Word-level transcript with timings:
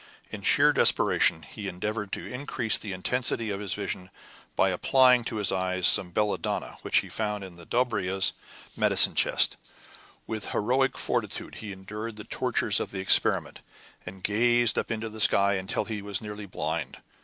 In 0.31 0.41
sheer 0.41 0.73
desperation, 0.73 1.43
he 1.43 1.67
endeavored 1.67 2.11
to 2.13 2.25
increase 2.25 2.75
the 2.75 2.91
intensity 2.91 3.51
of 3.51 3.59
his 3.59 3.75
vision 3.75 4.09
by 4.55 4.69
applying 4.69 5.23
to 5.25 5.35
his 5.35 5.51
eyes 5.51 5.85
some 5.85 6.09
belladonna 6.09 6.79
which 6.81 7.01
he 7.01 7.07
found 7.07 7.43
in 7.43 7.55
the 7.55 7.67
Dobryna's 7.67 8.33
medicine 8.75 9.13
chest; 9.13 9.57
with 10.25 10.47
heroic 10.53 10.97
fortitude 10.97 11.53
he 11.61 11.71
endured 11.71 12.15
the 12.15 12.23
tortures 12.23 12.79
of 12.79 12.89
the 12.89 12.99
experiment, 12.99 13.59
and 14.03 14.23
gazed 14.23 14.79
up 14.79 14.89
into 14.89 15.07
the 15.07 15.21
sky 15.21 15.53
until 15.53 15.85
he 15.85 16.01
was 16.01 16.19
nearly 16.19 16.47
blind. 16.47 16.97